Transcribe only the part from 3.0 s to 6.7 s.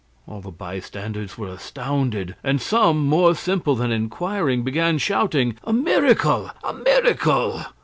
more simple than inquiring, began shouting, "A miracle,